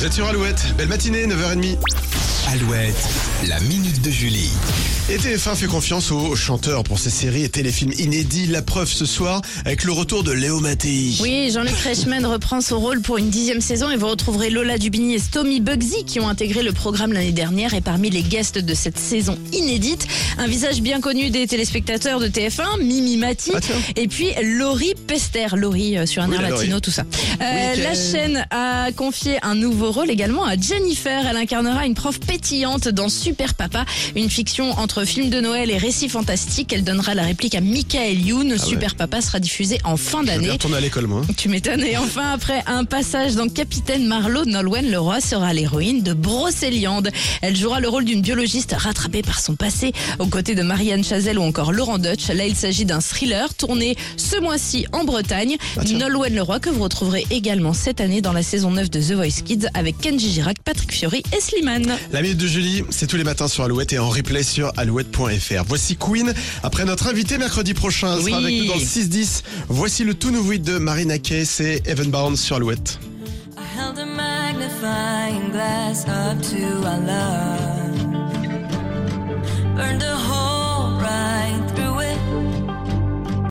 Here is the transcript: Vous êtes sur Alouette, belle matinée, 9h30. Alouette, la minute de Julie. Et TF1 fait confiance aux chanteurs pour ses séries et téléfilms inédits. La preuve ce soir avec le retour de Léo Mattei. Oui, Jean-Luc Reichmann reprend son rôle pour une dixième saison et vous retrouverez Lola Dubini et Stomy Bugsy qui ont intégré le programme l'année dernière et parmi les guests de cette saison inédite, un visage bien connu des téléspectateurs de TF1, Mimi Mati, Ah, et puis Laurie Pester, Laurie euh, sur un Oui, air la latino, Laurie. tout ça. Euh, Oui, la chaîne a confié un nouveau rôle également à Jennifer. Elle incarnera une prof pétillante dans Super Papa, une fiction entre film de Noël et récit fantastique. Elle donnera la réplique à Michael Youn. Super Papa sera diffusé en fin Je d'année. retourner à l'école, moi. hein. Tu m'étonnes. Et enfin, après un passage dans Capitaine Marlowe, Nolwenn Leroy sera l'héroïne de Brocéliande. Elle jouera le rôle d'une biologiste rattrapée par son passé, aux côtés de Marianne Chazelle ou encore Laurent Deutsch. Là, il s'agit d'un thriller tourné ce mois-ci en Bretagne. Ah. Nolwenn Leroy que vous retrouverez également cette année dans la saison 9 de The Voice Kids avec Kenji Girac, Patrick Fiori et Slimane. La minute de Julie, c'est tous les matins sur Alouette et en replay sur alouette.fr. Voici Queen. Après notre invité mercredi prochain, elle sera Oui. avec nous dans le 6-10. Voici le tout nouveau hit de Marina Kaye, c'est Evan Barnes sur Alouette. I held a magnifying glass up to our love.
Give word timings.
Vous 0.00 0.06
êtes 0.06 0.14
sur 0.14 0.26
Alouette, 0.26 0.74
belle 0.78 0.88
matinée, 0.88 1.26
9h30. 1.26 1.76
Alouette, 2.54 3.06
la 3.46 3.60
minute 3.60 4.00
de 4.00 4.10
Julie. 4.10 4.50
Et 5.12 5.16
TF1 5.16 5.56
fait 5.56 5.66
confiance 5.66 6.12
aux 6.12 6.36
chanteurs 6.36 6.84
pour 6.84 7.00
ses 7.00 7.10
séries 7.10 7.42
et 7.42 7.48
téléfilms 7.48 7.90
inédits. 7.98 8.46
La 8.46 8.62
preuve 8.62 8.88
ce 8.88 9.04
soir 9.06 9.42
avec 9.64 9.82
le 9.82 9.90
retour 9.90 10.22
de 10.22 10.30
Léo 10.30 10.60
Mattei. 10.60 11.16
Oui, 11.20 11.50
Jean-Luc 11.52 11.74
Reichmann 11.82 12.24
reprend 12.24 12.60
son 12.60 12.78
rôle 12.78 13.00
pour 13.00 13.18
une 13.18 13.28
dixième 13.28 13.60
saison 13.60 13.90
et 13.90 13.96
vous 13.96 14.06
retrouverez 14.06 14.50
Lola 14.50 14.78
Dubini 14.78 15.14
et 15.14 15.18
Stomy 15.18 15.58
Bugsy 15.60 16.04
qui 16.04 16.20
ont 16.20 16.28
intégré 16.28 16.62
le 16.62 16.70
programme 16.70 17.12
l'année 17.12 17.32
dernière 17.32 17.74
et 17.74 17.80
parmi 17.80 18.08
les 18.10 18.22
guests 18.22 18.58
de 18.58 18.72
cette 18.72 19.00
saison 19.00 19.36
inédite, 19.52 20.06
un 20.38 20.46
visage 20.46 20.80
bien 20.80 21.00
connu 21.00 21.30
des 21.30 21.48
téléspectateurs 21.48 22.20
de 22.20 22.28
TF1, 22.28 22.80
Mimi 22.80 23.16
Mati, 23.16 23.50
Ah, 23.52 23.58
et 23.96 24.06
puis 24.06 24.28
Laurie 24.44 24.94
Pester, 25.08 25.48
Laurie 25.56 25.98
euh, 25.98 26.06
sur 26.06 26.22
un 26.22 26.28
Oui, 26.28 26.36
air 26.36 26.42
la 26.42 26.50
latino, 26.50 26.68
Laurie. 26.70 26.82
tout 26.82 26.92
ça. 26.92 27.02
Euh, 27.02 27.72
Oui, 27.74 27.82
la 27.82 27.94
chaîne 27.94 28.46
a 28.50 28.92
confié 28.92 29.38
un 29.42 29.56
nouveau 29.56 29.90
rôle 29.90 30.08
également 30.10 30.44
à 30.44 30.56
Jennifer. 30.56 31.26
Elle 31.28 31.36
incarnera 31.36 31.84
une 31.84 31.94
prof 31.94 32.20
pétillante 32.20 32.86
dans 32.86 33.08
Super 33.08 33.54
Papa, 33.54 33.84
une 34.14 34.30
fiction 34.30 34.70
entre 34.78 34.99
film 35.04 35.30
de 35.30 35.40
Noël 35.40 35.70
et 35.70 35.78
récit 35.78 36.08
fantastique. 36.08 36.72
Elle 36.72 36.84
donnera 36.84 37.14
la 37.14 37.22
réplique 37.22 37.54
à 37.54 37.60
Michael 37.60 38.20
Youn. 38.20 38.58
Super 38.58 38.94
Papa 38.94 39.20
sera 39.20 39.40
diffusé 39.40 39.78
en 39.84 39.96
fin 39.96 40.20
Je 40.22 40.26
d'année. 40.26 40.50
retourner 40.50 40.76
à 40.76 40.80
l'école, 40.80 41.06
moi. 41.06 41.22
hein. 41.28 41.32
Tu 41.36 41.48
m'étonnes. 41.48 41.82
Et 41.84 41.96
enfin, 41.96 42.32
après 42.32 42.62
un 42.66 42.84
passage 42.84 43.34
dans 43.34 43.48
Capitaine 43.48 44.06
Marlowe, 44.06 44.44
Nolwenn 44.46 44.90
Leroy 44.90 45.20
sera 45.20 45.52
l'héroïne 45.52 46.02
de 46.02 46.12
Brocéliande. 46.12 47.10
Elle 47.42 47.56
jouera 47.56 47.80
le 47.80 47.88
rôle 47.88 48.04
d'une 48.04 48.20
biologiste 48.22 48.74
rattrapée 48.76 49.22
par 49.22 49.40
son 49.40 49.54
passé, 49.56 49.92
aux 50.18 50.26
côtés 50.26 50.54
de 50.54 50.62
Marianne 50.62 51.04
Chazelle 51.04 51.38
ou 51.38 51.42
encore 51.42 51.72
Laurent 51.72 51.98
Deutsch. 51.98 52.28
Là, 52.28 52.46
il 52.46 52.56
s'agit 52.56 52.84
d'un 52.84 53.00
thriller 53.00 53.52
tourné 53.54 53.96
ce 54.16 54.40
mois-ci 54.40 54.86
en 54.92 55.04
Bretagne. 55.04 55.56
Ah. 55.76 55.84
Nolwenn 55.84 56.34
Leroy 56.34 56.60
que 56.60 56.70
vous 56.70 56.82
retrouverez 56.82 57.26
également 57.30 57.72
cette 57.72 58.00
année 58.00 58.20
dans 58.20 58.32
la 58.32 58.42
saison 58.42 58.70
9 58.70 58.90
de 58.90 59.00
The 59.00 59.12
Voice 59.12 59.42
Kids 59.44 59.66
avec 59.74 59.98
Kenji 59.98 60.32
Girac, 60.32 60.56
Patrick 60.64 60.92
Fiori 60.92 61.22
et 61.36 61.40
Slimane. 61.40 61.96
La 62.12 62.22
minute 62.22 62.38
de 62.38 62.46
Julie, 62.46 62.82
c'est 62.90 63.06
tous 63.06 63.16
les 63.16 63.24
matins 63.24 63.48
sur 63.48 63.64
Alouette 63.64 63.92
et 63.92 63.98
en 63.98 64.08
replay 64.08 64.42
sur 64.42 64.72
alouette.fr. 64.90 65.64
Voici 65.66 65.96
Queen. 65.96 66.32
Après 66.62 66.84
notre 66.84 67.06
invité 67.08 67.38
mercredi 67.38 67.74
prochain, 67.74 68.14
elle 68.16 68.22
sera 68.24 68.38
Oui. 68.38 68.44
avec 68.44 68.58
nous 68.60 68.66
dans 68.66 68.74
le 68.74 68.80
6-10. 68.80 69.42
Voici 69.68 70.04
le 70.04 70.14
tout 70.14 70.30
nouveau 70.30 70.52
hit 70.52 70.62
de 70.62 70.78
Marina 70.78 71.18
Kaye, 71.18 71.46
c'est 71.46 71.82
Evan 71.86 72.10
Barnes 72.10 72.36
sur 72.36 72.56
Alouette. 72.56 72.98
I 73.56 73.62
held 73.78 73.98
a 73.98 74.06
magnifying 74.06 75.50
glass 75.52 76.04
up 76.06 76.40
to 76.42 76.86
our 76.86 76.98
love. 77.00 77.69